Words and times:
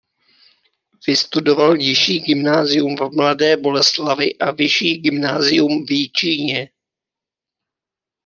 Vystudoval 1.07 1.77
nižší 1.77 2.19
gymnázium 2.19 2.95
v 2.95 3.15
Mladé 3.15 3.57
Boleslavi 3.57 4.35
a 4.37 4.51
vyšší 4.51 4.97
gymnázium 4.97 5.85
v 5.85 5.91
Jičíně. 5.91 6.69